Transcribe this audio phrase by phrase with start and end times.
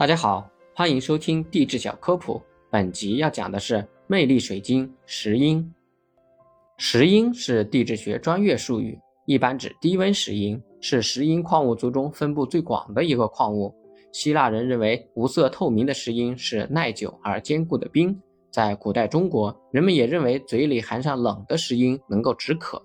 [0.00, 2.40] 大家好，欢迎收听地质小科普。
[2.70, 5.74] 本集要讲的是魅力水晶石英。
[6.78, 13.74] 石英是地质学专业术语，一般指低温石英，是石英矿物族中分布最广的一个矿物。
[14.10, 18.18] 希腊人认为无色透明的石英是耐久而坚固的冰。
[18.50, 22.82] 在古代中国，人们也认为嘴里含上冷的石英能够止渴。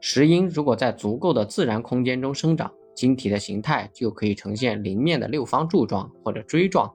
[0.00, 6.92] 石英如果在足够的自然空间中生长，晶体的形态就可以呈现菱面的六方柱状或者锥状。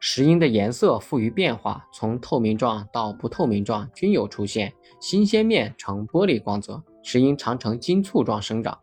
[0.00, 4.72] 石英的颜色富于变化，从透明状到不透明状均有出现。
[5.00, 8.78] 新鲜面呈玻璃光泽，石英常呈金簇状生长。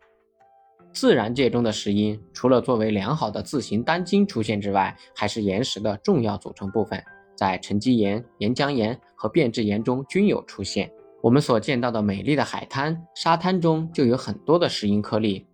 [0.92, 7.02] 自然界中的石英，除了作为良好的自行单晶出现之外，还是岩石的重要组成部分，
[7.36, 10.90] 在沉积岩、岩浆岩和变质岩中均有出现。
[11.22, 15.46] 我们所见到的美丽的海滩、沙滩中就有很多的石英颗粒。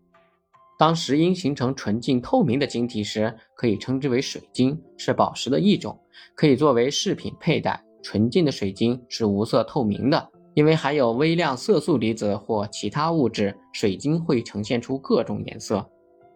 [0.78, 5.98] 当石英形成纯净透明的晶体时，可以称之为水晶，是宝石的一种，
[6.36, 7.82] 可以作为饰品佩戴。
[8.00, 15.84] 纯净的水晶是无色透明的，因为含有微量色素离子或其他物质，水晶会呈现出各种颜色。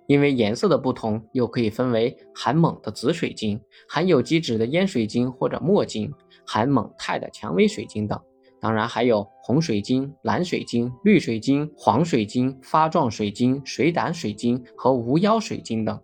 [0.08, 6.12] 因为颜色的不同，又可以分为含锰的紫水晶、含有机质的烟水晶或者墨晶、
[6.44, 8.20] 含锰钛的蔷薇水晶等。
[8.62, 16.00] 当然还有红水晶、蓝水晶、绿水晶、黄水晶、发状水晶、水胆水晶和无妖水晶等。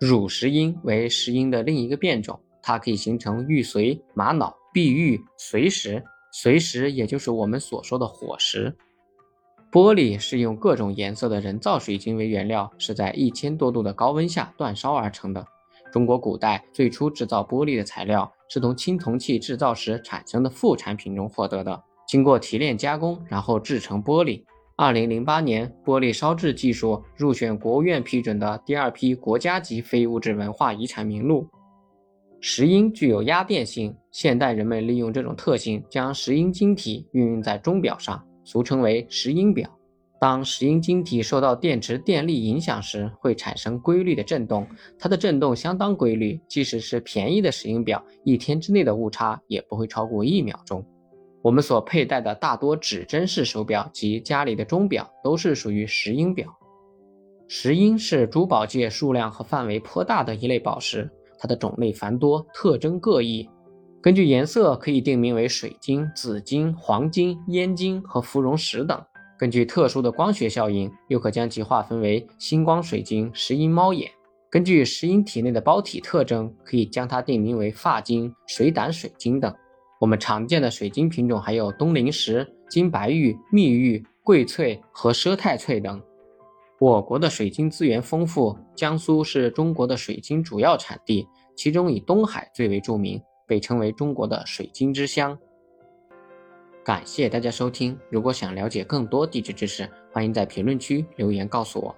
[0.00, 6.02] 乳石英为石英的另一个变种，它可以形成玉髓、玛瑙、碧玉、髓石。
[6.34, 8.76] 髓石也就是我们所说的火石。
[9.70, 15.46] 玻璃是用各种颜色的人造水晶为原料，是在一千多度的高温下煅烧而成的。
[15.92, 18.32] 中国古代最初制造玻璃的材料。
[18.50, 24.44] 是从青铜器制造时产生的副产品中获得的，经过提炼加工，然后制成玻璃。
[24.76, 31.46] 二零零八年，玻璃烧制技术入选国务院批准的第二批国家级非物质文化遗产名录。
[32.40, 39.70] 石英具有压电性，现代人们利用这种特性，将石英晶体运用在钟表上，俗称为石英表。
[40.20, 44.66] 当石英晶体受到电池电力影响时，会产生规律的振动。
[44.98, 50.84] 它的振动相当规律，即使是便宜的石英表，一天之内的误差也不会超过一秒钟。
[51.40, 56.54] 我们所佩戴的大多指针式手表及家里的钟表都是属于石英表。
[57.48, 63.48] 石英是珠宝界数量和范围颇大的一类宝石，它的种类繁多，特征各异。
[64.02, 69.02] 根据颜色可以定名为水晶、紫晶、黄金、烟晶和芙蓉石等。
[69.40, 74.10] 根据特殊的光学效应，又可将其划分为星光水晶、石英猫眼。
[74.50, 79.50] 根据石英体内的包体特征，可以将它定名为发晶、水胆水晶等。
[79.98, 85.98] 我们常见的水晶品种还有东陵石、金白玉、蜜玉、桂翠和佘太翠等。
[86.78, 91.26] 我国的水晶资源丰富，江苏是中国的水晶主要产地，
[91.56, 95.38] 其中以东海最为著名，被称为中国的水晶之乡。
[96.82, 97.98] 感谢大家收听。
[98.08, 101.94] 如果想了解更多地质知识，欢迎在评论区留言告诉我。